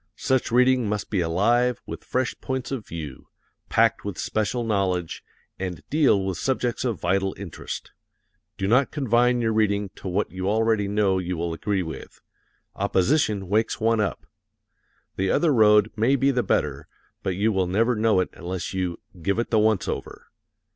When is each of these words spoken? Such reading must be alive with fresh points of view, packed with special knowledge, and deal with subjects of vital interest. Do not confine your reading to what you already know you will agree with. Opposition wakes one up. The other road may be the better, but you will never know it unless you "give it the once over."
Such 0.17 0.51
reading 0.51 0.89
must 0.89 1.11
be 1.11 1.21
alive 1.21 1.79
with 1.85 2.03
fresh 2.03 2.33
points 2.41 2.71
of 2.71 2.87
view, 2.87 3.27
packed 3.69 4.03
with 4.03 4.17
special 4.17 4.63
knowledge, 4.63 5.23
and 5.59 5.87
deal 5.91 6.25
with 6.25 6.39
subjects 6.39 6.83
of 6.83 6.99
vital 6.99 7.35
interest. 7.37 7.91
Do 8.57 8.67
not 8.67 8.89
confine 8.89 9.41
your 9.41 9.53
reading 9.53 9.89
to 9.97 10.07
what 10.07 10.31
you 10.31 10.49
already 10.49 10.87
know 10.87 11.19
you 11.19 11.37
will 11.37 11.53
agree 11.53 11.83
with. 11.83 12.19
Opposition 12.75 13.47
wakes 13.47 13.79
one 13.79 13.99
up. 13.99 14.25
The 15.17 15.29
other 15.29 15.53
road 15.53 15.91
may 15.95 16.15
be 16.15 16.31
the 16.31 16.41
better, 16.41 16.87
but 17.21 17.35
you 17.35 17.51
will 17.51 17.67
never 17.67 17.93
know 17.95 18.21
it 18.21 18.29
unless 18.33 18.73
you 18.73 18.97
"give 19.21 19.37
it 19.37 19.51
the 19.51 19.59
once 19.59 19.87
over." 19.87 20.31